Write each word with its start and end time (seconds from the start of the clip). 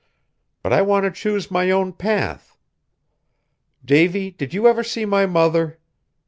But 0.63 0.73
I 0.73 0.81
want 0.81 1.03
to 1.03 1.11
choose 1.11 1.51
my 1.51 1.69
own 1.69 1.93
path. 1.93 2.57
Davy, 3.85 4.31
did 4.31 4.51
you 4.51 4.65
ever 4.67 4.83
see 4.83 5.05
my 5.05 5.27
mother? 5.27 5.77